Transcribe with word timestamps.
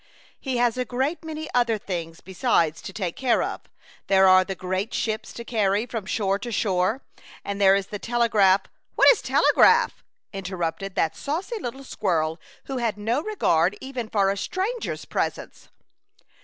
"He 0.39 0.57
has 0.57 0.79
a 0.79 0.83
great 0.83 1.23
many 1.23 1.47
other 1.53 1.77
things 1.77 2.21
besides 2.21 2.81
to 2.81 2.91
take 2.91 3.15
care 3.15 3.43
of; 3.43 3.61
there 4.07 4.27
are 4.27 4.43
the 4.43 4.55
great 4.55 4.95
ships 4.95 5.31
to 5.33 5.43
carry 5.45 5.85
from 5.85 6.07
shore 6.07 6.39
to 6.39 6.51
shore, 6.51 7.03
and 7.45 7.61
there 7.61 7.75
is 7.75 7.85
the 7.93 7.99
tele 7.99 8.27
graph, 8.27 8.61
—''"What 8.95 9.11
is 9.11 9.21
telegraph?" 9.21 10.03
interrupted 10.33 10.95
that 10.95 11.15
saucy 11.15 11.59
little 11.59 11.83
squirrel 11.83 12.39
who 12.63 12.77
had 12.77 12.97
no 12.97 13.21
regard 13.21 13.77
even 13.79 14.09
for 14.09 14.31
a 14.31 14.37
stranger 14.37 14.93
s 14.93 15.05
presence. 15.05 15.69